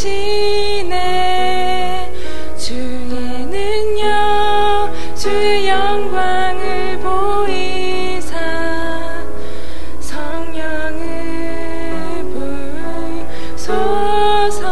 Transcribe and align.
대신에 0.00 0.96
주의 2.56 3.44
능력 3.44 4.90
주 5.14 5.28
영광을 5.68 6.98
보이사 7.00 8.38
성령을 10.00 11.02
부소서. 13.54 14.64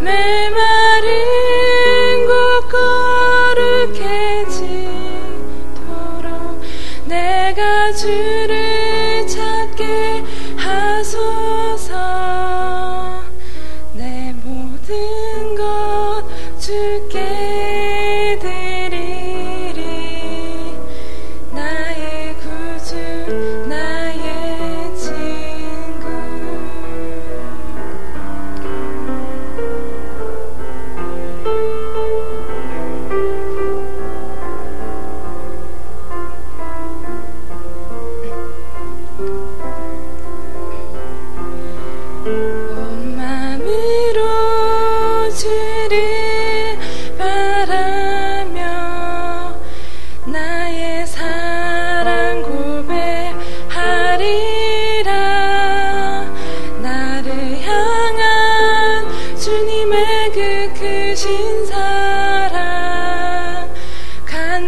메마른 0.00 1.10
곳 2.26 2.68
거룩해지도록 3.88 4.22
내가 7.06 7.90
주를 7.92 9.26
찾게 9.26 10.22
하소서. 10.56 11.63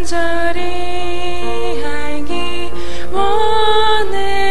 간절히 0.06 0.60
알기 1.84 2.70
원해. 3.12 4.46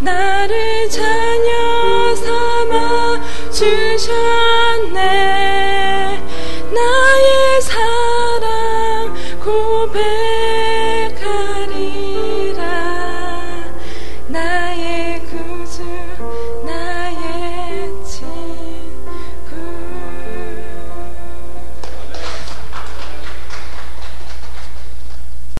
나를 0.00 0.88
자녀 0.90 2.14
삼아 2.16 3.20
주셨네 3.50 5.43